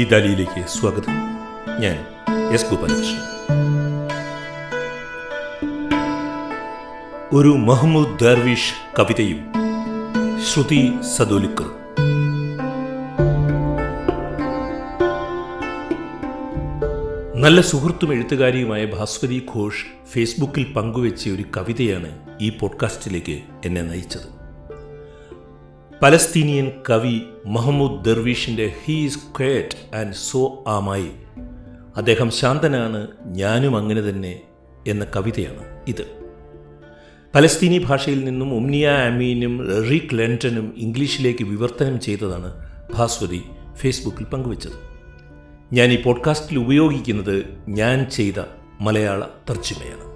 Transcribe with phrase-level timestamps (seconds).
[0.00, 1.12] ദില്ലി ദാലിയിലേക്ക് സ്വാഗതം.
[1.80, 2.06] ഞാൻ
[2.52, 3.20] എസ് ഗോപാലകൃഷ്ണൻ.
[7.32, 9.52] ഒരു മഹമ്മൂദ് ദർവീഷ് കവിതയും
[10.52, 11.72] ശ്രുതി സദോലിക്കറും.
[17.40, 24.39] നല്ല സുഹൃത്തും എഴുത്തുകാരിയുമായ ഭാസ്വതി ഘോഷ് ഫേസ്ബുക്കിൽ പങ്കുവെച്ച ഒരു കവിതയാണ് ഈ പോഡ്കാസ്റ്റിലേക്ക് എന്നെ നയിച്ചത്.
[26.02, 31.10] പലസ്തീനിയൻ കവി Mahmoud ദർവീഷിന്റെ he's quiet and so am I
[31.96, 34.40] അദ്ദേഹം ശാന്തനാണ് ഞാനും അങ്ങനെ തന്നെ
[34.86, 36.06] എന്ന കവിതയാണ് ഇത്.
[37.34, 42.54] പലസ്തീനി ഭാഷയിൽ നിന്നും ഉംനിയ അമീനും റിക് ലെന്റനും ഇംഗ്ലീഷിലേക്ക് വിവർത്തനം ചെയ്തതാണ്
[42.94, 43.42] ഭാസ്വതി
[43.76, 44.90] ഫേസ്ബുക്കിൽ പങ്കുവച്ചത്.
[45.72, 48.44] ഞാൻ ഈ പോഡ്കാസ്റ്റിൽ ഉപയോഗിക്കുന്നത് ഞാൻ ചെയ്ത
[48.80, 50.10] മലയാള തർജിമയാണ്.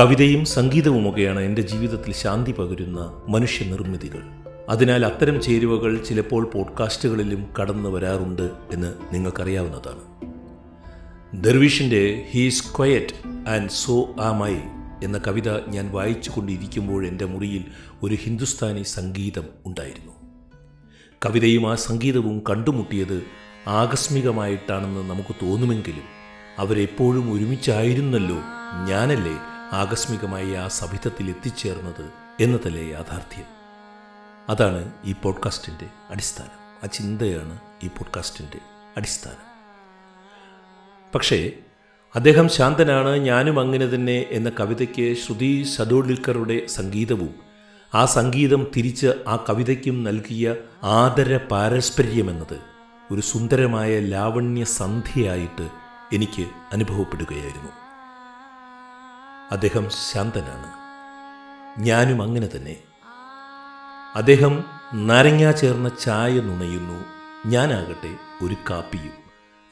[0.00, 4.33] കവിതയും സംഗീതവുമൊക്കെയാണ് എന്റെ ജീവിതത്തിൽ ശാന്തി പകരുന്ന മനുഷ്യനിർമ്മിതികൾ.
[4.68, 10.00] അതിനാൽ അത്തരം ചേരുവകൾ ചിലപ്പോൾ പോഡ്കാസ്റ്റുകളിലും കടന്നു വരാറുണ്ട് എന്ന് നിങ്ങൾക്കറിയാവുന്നതാണ്.
[11.44, 14.54] ദർവിഷിന്റെ he's quiet and so am I
[15.04, 17.64] എന്ന കവിത ഞാൻ വായിച്ചു കൊണ്ടിരിക്കുമ്പോൾ എന്റെ മുറിയിൽ
[18.02, 20.12] ഒരു ഹിന്ദുസ്ഥാനി സംഗീതം ഉണ്ടായിരുന്നു.
[21.26, 23.22] കവിതയും ആ സംഗീതവും കണ്ടുമുട്ടിയത്
[23.66, 26.04] ആകസ്മികമായിട്ടാണെന്ന് നമുക്ക് തോന്നുമെങ്കിലും
[26.58, 28.36] അവരെപ്പോഴും ഒരുമിച്ചായിരുന്നല്ലോ
[28.88, 29.38] ഞാനല്ലേ
[29.72, 32.04] ആകസ്മികമായി ആ സഭിതത്തിൽ എത്തിച്ചേർന്നത്
[32.40, 33.53] എന്നതല്ലേ യാഥാർത്ഥ്യം.
[34.48, 36.80] അതാണ് ഈ പോഡ്കാസ്റ്റിന്റെ അടിസ്ഥാനം.
[36.84, 38.58] ആ ചിന്തയാണ് ഈ പോഡ്കാസ്റ്റിന്റെ
[38.96, 39.54] അടിസ്ഥാനം.
[41.14, 41.52] പക്ഷേ
[42.14, 47.34] അദ്ദേഹം ശാന്തനാണ് ഞാനും അങ്ങനെ തന്നെ എന്ന കവിതയ്ക്ക് ശ്രുതി സഡോളിക്കറുടെ സംഗീതവും
[47.94, 52.60] ആ സംഗീതം തിരിച്ച് ആ കവിതയ്ക്കും നൽകിയ ആദര പാരസ്പര്യമെന്നത്
[53.12, 55.68] ഒരു സുന്ദരമായ ലാവണ്യ സന്ധ്യയായിട്ട്
[56.12, 57.70] എനിക്ക് അനുഭവപ്പെടുകയായിരുന്നു.
[59.50, 60.84] അദ്ദേഹം ശാന്തനാണ്.
[61.80, 62.76] ഞാനും അങ്ങനെ തന്നെ
[64.14, 64.64] അദ്ദേഹം
[64.94, 67.04] നാരങ്ങ ചേർന്ന ചായ നുണയുന്നു.
[67.46, 69.12] ഞാനാകട്ടെ ഒരു കാപ്പിയും.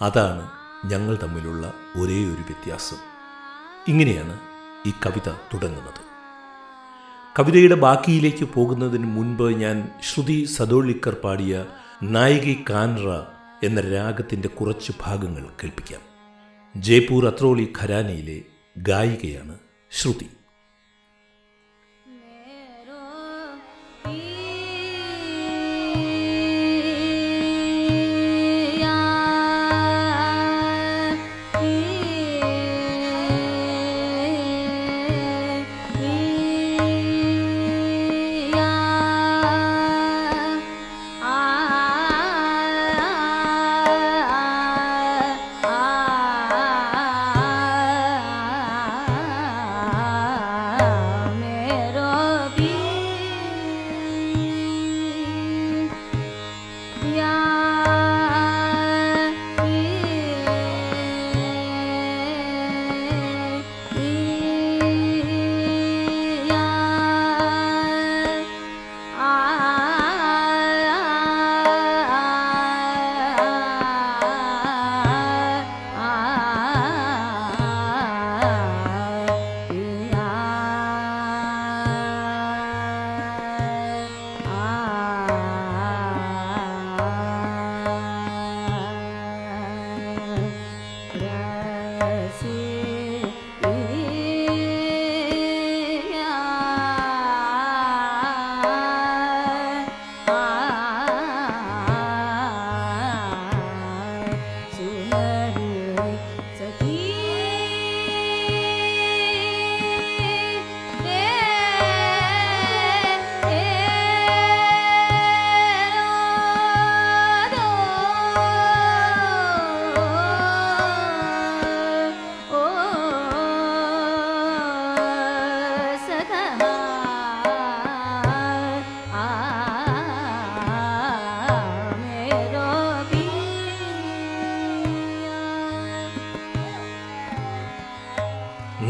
[0.03, 0.50] അതാണ്
[0.84, 2.97] ഞങ്ങൾ തമ്മിലുള്ള ഒരേ ഒരു വ്യത്യാസം.
[3.88, 4.41] ഇങ്ങനെയാണ്
[4.86, 6.00] ഈ കവിത തുടങ്ങുന്നത്.
[7.38, 11.64] കവിതയുടെ ബാക്കിയിലേക്ക് പോകുന്നതിന് മുൻപ് ഞാൻ ശ്രുതി സദോളിക്കർ പാടിയ
[12.02, 13.08] നായികി കാൻറ
[13.66, 16.00] എന്ന രാഗത്തിന്റെ കുറച്ച് ഭാഗങ്ങൾ കേൾപ്പിക്കാം.
[16.76, 18.42] ജയ്പൂർ അത്രോളി ഖരാനയിലെ
[18.76, 19.58] ഗായികയാണ്
[19.91, 20.31] ശ്രുതി.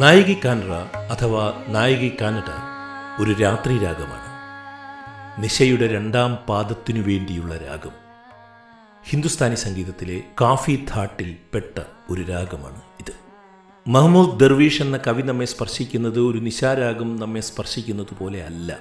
[0.03, 0.73] നായികി കാനറ
[1.13, 2.51] അഥവാ നായികി കാനഡ
[3.23, 4.33] ഒരു രാത്രി രാഗമാണ്.
[5.43, 7.91] നിശയുടെ രണ്ടാം പാദത്തിനു വേണ്ടിയുള്ള രാഗം.
[9.05, 13.13] ഹിന്ദുസ്ഥാനി സംഗീതത്തിലെ കാഫി ഥാട്ടിൽ പെട്ട ഒരു രാഗമാണ് ഇത്.
[13.87, 18.79] മഹമ്മൂദ് ദർവീഷ് എന്ന കവി നമ്മെ സ്പർശിക്കുന്നത് ഒരു നിശാരാഗം നമ്മെ സ്പർശിക്കുന്നത് പോലെ അല്ല.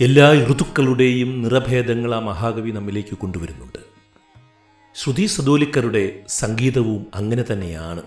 [0.00, 3.78] എല്ലാ ഋതുക്കളുടെയും നിറഭേദങ്ങൾ ആ മഹാകവി നമ്മിലേക്ക് കൊണ്ടുവരുന്നുണ്ട്.
[4.94, 8.02] ശ്രുതി സദോലിക്കറുടെ സംഗീതവും അങ്ങനെ തന്നെയാണ്.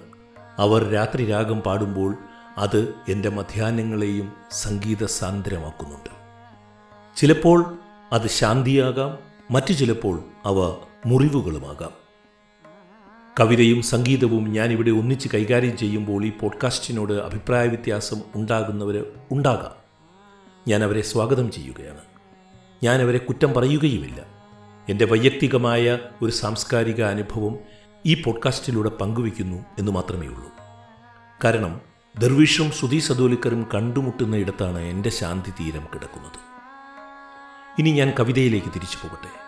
[0.58, 2.18] അവർ രാത്രി രാഗം പാടുമ്പോൾ
[2.58, 6.24] അത് എന്റെ മധ്യാഹ്നങ്ങളെയും സംഗീത സാന്ദ്രമാക്കുന്നുണ്ട്
[7.16, 7.78] ചിലപ്പോൾ
[8.14, 9.18] അത് ശാന്തിയാകാം
[9.52, 12.04] മറ്റു ചിലപ്പോൾ അവ മുറിവുകളുമാകാം.
[13.40, 19.72] കവിതയും സംഗീതവും ഞാനിവിടെ ഒന്നിച്ച് കൈകാര്യം ചെയ്യുമ്പോൾ ഈ പോഡ്കാസ്റ്റിനോട് അഭിപ്രായ വ്യത്യാസം ഉണ്ടാകുന്നവർ ഉണ്ടാകാം.
[20.68, 22.02] ഞാൻ അവരെ സ്വാഗതം ചെയ്യുകയാണ്.
[22.84, 24.26] ഞാൻ അവരെ കുറ്റം പറയുകയുമില്ല.
[24.90, 27.58] എന്റെ വൈയക്തികമായ ഒരു സാംസ്കാരിക അനുഭവം
[28.06, 30.50] ഈ പോഡ്കാസ്റ്റിലൂടെ പങ്കുവയ്ക്കുന്നു എന്ന് മാത്രമേ ഉള്ളൂ.
[31.44, 31.82] കാരണം
[32.20, 36.40] ദർവീഷും സുധീ സദോലിക്കറും കണ്ടുമുട്ടുന്ന ഇടത്താണ് എന്റെ ശാന്തി തീരം കിടക്കുന്നത്.
[37.80, 39.44] ഇനി ഞാൻ കവിതയിലേക്ക് തിരിച്ചു പോകട്ടെ.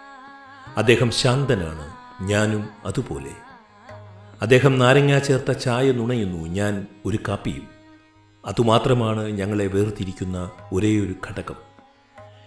[0.79, 3.31] അദ്ദേഹം ശാന്തനാണ് ഞാനും അതുപോലെ.
[4.41, 7.67] അദ്ദേഹം നാരങ്ങ ചേർത്ത ചായ നുണയുന്നു ഞാൻ ഒരു കാപ്പിയും.
[8.45, 11.55] അതുമാത്രമാണ് ഞങ്ങളെ വേർതിരിക്കുന്ന ഒരേയൊരു ഘടകം.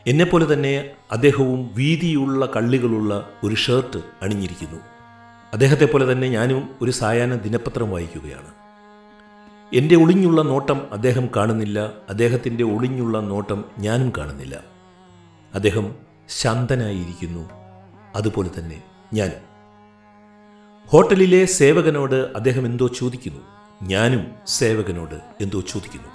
[0.07, 4.98] എന്നെപ്പോലെ തന്നെ അദ്ദേഹവും വീതിയുള്ള കള്ളികളുള്ള ഒരു ഷർട്ട് അണിഞ്ഞിരിക്കുന്നു.
[5.53, 8.51] അദ്ദേഹത്തെ പോലെ തന്നെ ഞാനും ഒരു സായാഹ്ന ദിനപത്രം വായിക്കുകയാണ്.
[9.75, 11.81] എന്റെ ഒളിഞ്ഞുള്ള നോട്ടം അദ്ദേഹം കാണുന്നില്ല.
[12.09, 14.61] അദ്ദേഹത്തിന്റെ ഒളിഞ്ഞുള്ള നോട്ടം ഞാനും കാണുന്നില്ല.
[15.55, 15.95] അദ്ദേഹം
[16.29, 17.51] ശാന്തനായിരിക്കുന്നു.
[18.17, 18.83] അതുപോലെ തന്നെ
[19.15, 19.49] ഞാനും.
[20.87, 23.41] ഹോട്ടലിലെ സേവകനോട് അദ്ദേഹം എന്തോ ചോദിക്കുന്നു.
[23.83, 26.09] ഞാനും സേവകനോട് എന്തോ ചോദിക്കുന്നു.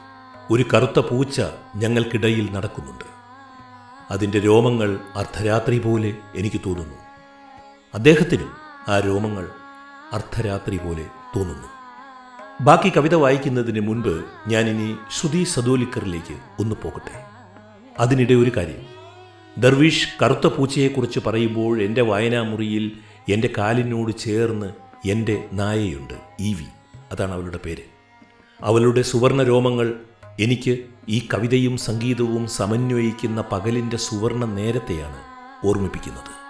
[0.51, 1.41] ഒരു കറുത്ത പൂച്ച
[1.75, 3.05] ഞങ്ങൾക്കിടയിൽ നടക്കുന്നുണ്ട്.
[4.11, 6.95] അതിന്റെ രോമങ്ങൾ അർദ്ധരാത്രി പോലെ എനിക്ക് തോന്നുന്നു.
[7.93, 9.49] അദ്ദേഹത്തിനും ആ രോമങ്ങൾ
[10.13, 11.67] അർദ്ധരാത്രി പോലെ തോന്നുന്നു.
[12.61, 17.25] ബാക്കി കവിത വായിക്കുന്നതിന് മുൻപ് ഞാനിനി ശ്രുതി സദോലിക്കറിലേക്ക് ഒന്ന് പോകട്ടെ.
[17.99, 18.85] അതിനിടെ ഒരു കാര്യം.
[19.57, 22.97] ദർവീഷ് കറുത്ത പൂച്ചയെക്കുറിച്ച് പറയുമ്പോൾ എന്റെ വായനാമുറിയിൽ
[23.29, 24.73] എന്റെ കാലിനോട് ചേർന്ന്
[25.07, 26.65] എന്റെ നായയുണ്ട് ഈവി.
[27.11, 27.83] അതാണ് അവളുടെ പേര്.
[28.61, 29.93] അവളുടെ സുവർണ രോമങ്ങൾ
[30.39, 35.17] എനിക്ക് ഈ കവിതയും സംഗീതവും സമന്വയിക്കുന്ന പകലിന്റെ സുവർണ നേരത്തെയാണ്
[35.67, 36.42] ഓർമ്മിപ്പിക്കുന്നത്.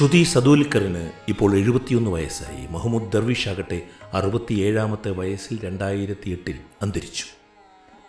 [0.00, 2.66] ശ്രുതി സദൂൽക്കറിന് ഇപ്പോൾ എഴുപത്തിയൊന്ന് വയസ്സായി.
[2.66, 7.24] മുഹമ്മദ് ദർവിഷ് ആകട്ടെ അറുപത്തിയേഴാമത്തെ വയസ്സിൽ രണ്ടായിരത്തി എട്ടിൽ അന്തരിച്ചു.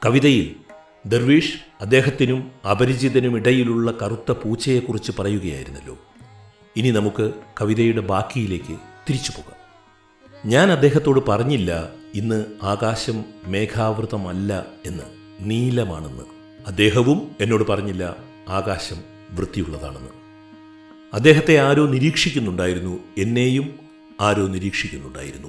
[0.06, 0.56] കവിതയിൽ
[1.06, 5.98] ദർവീഷ് അദ്ദേഹത്തിനും അപരിചിതനും ഇടയിലുള്ള കറുത്ത പൂച്ചയെക്കുറിച്ച് പറയുകയായിരുന്നല്ലോ.
[6.76, 8.78] ഇനി നമുക്ക് കവിതയുടെ ബാക്കിയിലേക്ക്
[9.10, 9.58] തിരിച്ചു പോകാം.
[10.46, 15.04] ഞാൻ അദ്ദേഹത്തോട് പറഞ്ഞില്ല ഇന്ന് ആകാശം മേഘാവൃതമല്ല എന്ന്
[15.40, 16.24] നീലമാണെന്ന്.
[16.68, 18.16] അദ്ദേഹവും എന്നോട് പറഞ്ഞില്ല
[18.50, 18.98] ആകാശം
[19.32, 20.21] വൃത്തിയുള്ളതാണെന്ന്.
[21.14, 23.00] അദ്ദേഹത്തെ ആരോ നിരീക്ഷിക്കുന്നുണ്ടായിരുന്നു.
[23.18, 23.80] എന്നെയും
[24.22, 25.48] ആരോ നിരീക്ഷിക്കുന്നുണ്ടായിരുന്നു.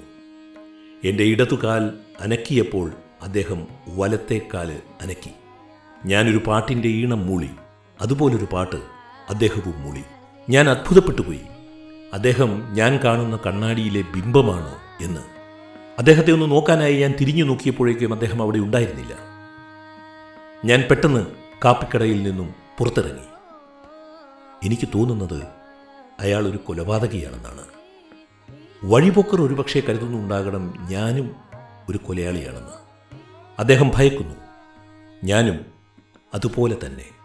[1.05, 1.91] എന്റെ ഇടതുകാൽ
[2.21, 2.93] അനക്കിയപ്പോൾ
[3.23, 5.31] അദ്ദേഹം വലത്തേക്കാൽ അനക്കി.
[6.07, 7.51] ഞാനൊരു പാട്ടിന്റെ ഈണം മൂളി.
[8.01, 8.77] അതുപോലൊരു പാട്ട്
[9.31, 10.03] അദ്ദേഹവും മൂളി.
[10.51, 11.41] ഞാൻ അത്ഭുതപ്പെട്ടുപോയി.
[12.13, 15.21] അദ്ദേഹം ഞാൻ കാണുന്ന കണ്ണാടിയിലെ ബിംബമാണ് എന്ന്.
[15.99, 19.15] അദ്ദേഹത്തെ ഒന്ന് നോക്കാനായി ഞാൻ തിരിഞ്ഞു നോക്കിയപ്പോഴേക്കും അദ്ദേഹം അവിടെ ഉണ്ടായിരുന്നില്ല.
[20.65, 21.27] ഞാൻ പെട്ടെന്ന്
[21.65, 23.32] കാപ്പിക്കടയിൽ നിന്നും പുറത്തിറങ്ങി.
[24.65, 25.43] എനിക്ക് തോന്നുന്നത്
[26.21, 27.65] അയാൾ ഒരു കൊലപാതകിയാണെന്നാണ്.
[28.85, 31.37] വഴിപോക്കർ ഒരുപക്ഷെ കരുതുന്നുണ്ടാകണം ഞാനും
[31.91, 32.73] ഒരു കൊലയാളിയാണെന്ന്.
[33.59, 34.35] അദ്ദേഹം ഭയക്കുന്നു.
[35.25, 35.67] ഞാനും
[36.35, 37.22] അതുപോലെ തന്നെ.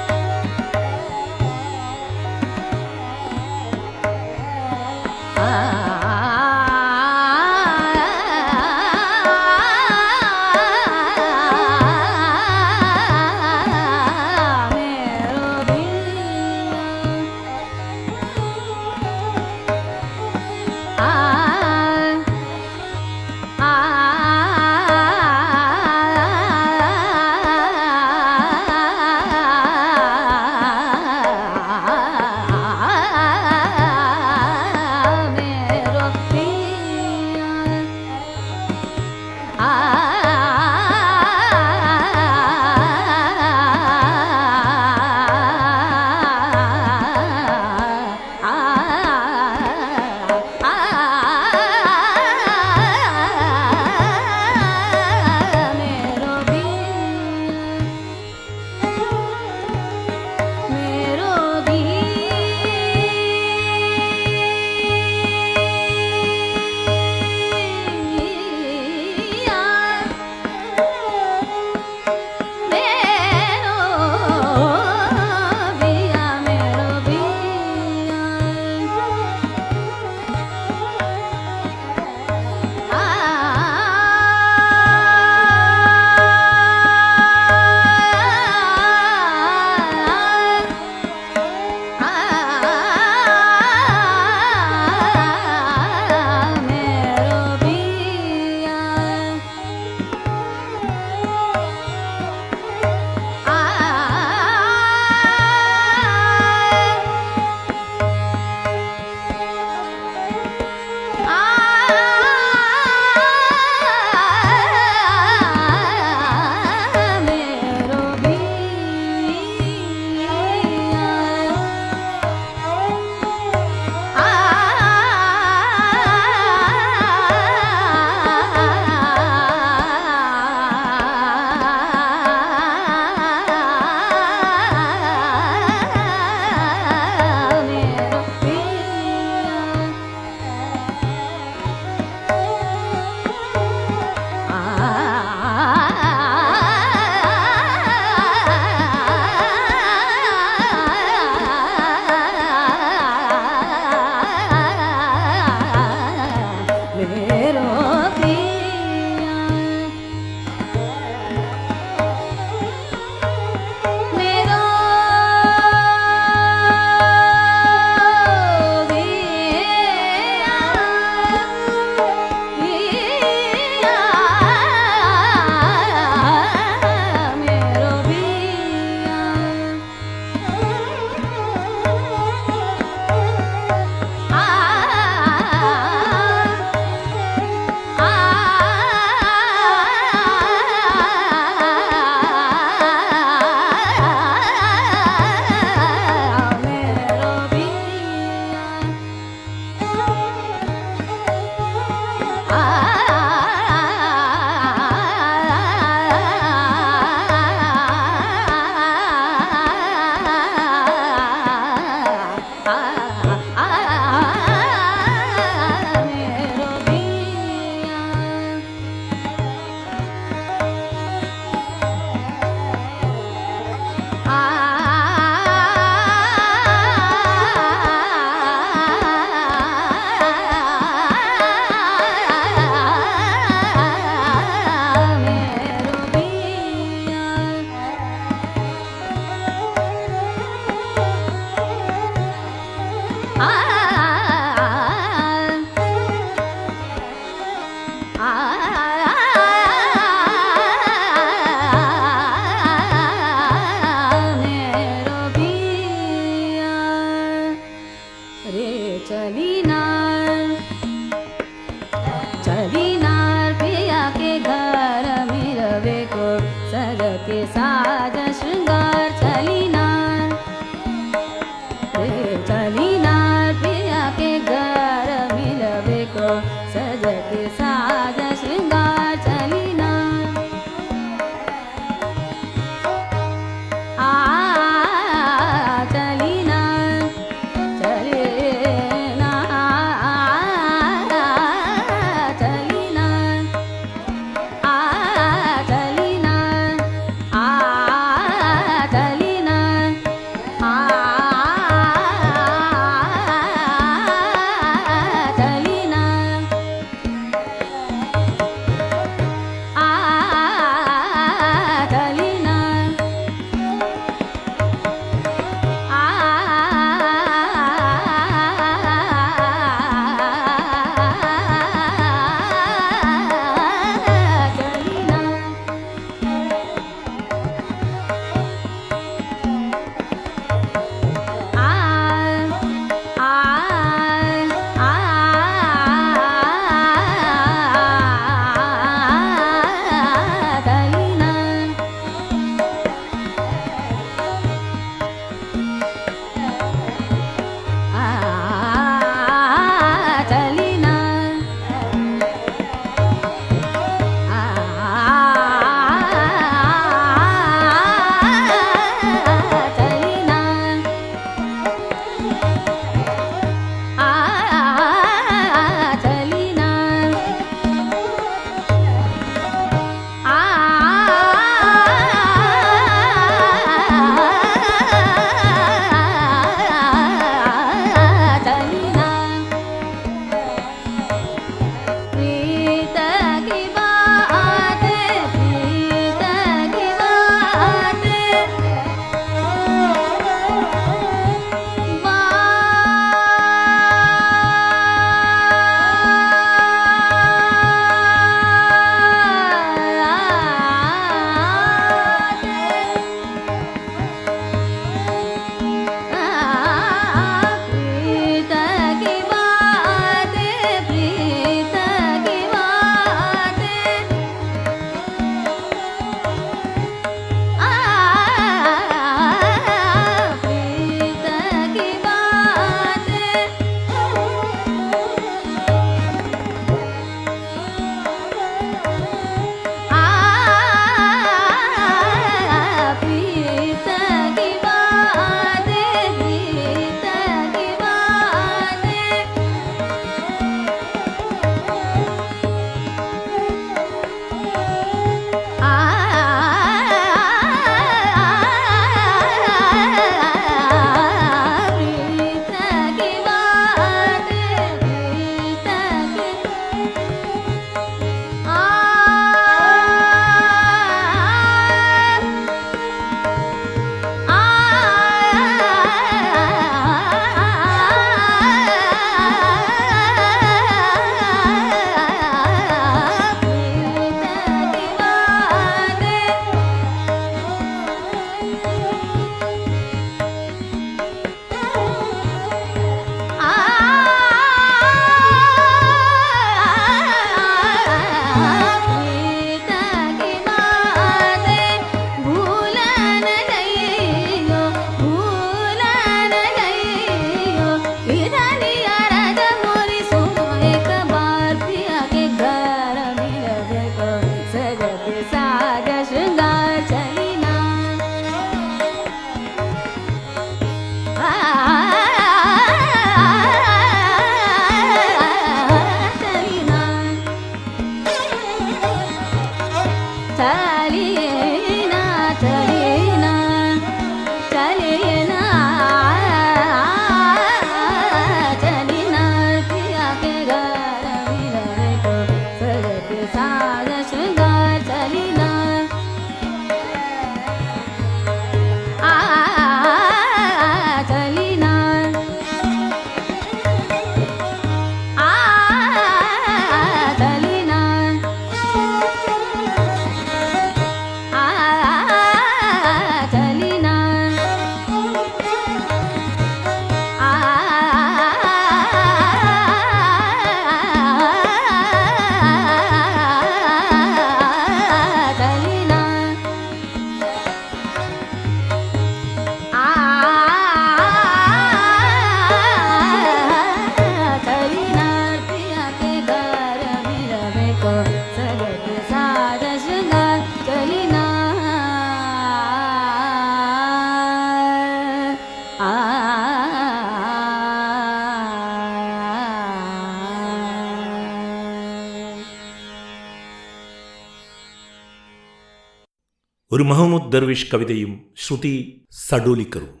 [597.24, 600.00] മഹമ്മൂദ് ദർവിഷ് കവിതയും ശ്രുതി സഡോലിക്കറും.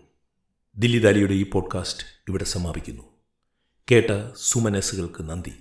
[0.76, 3.02] ദില്ലി ദാലിയുടെ ഈ പോഡ്കാസ്റ്റ് ഇവിടെ സമാപിക്കുന്നു.
[3.90, 5.52] കേട്ട സുമനസ്സുകൾക്ക് നന്ദി.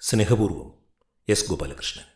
[0.00, 0.72] സ്നേഹപൂർവം
[1.28, 2.10] എസ് ഗോപാലകൃഷ്ണൻ.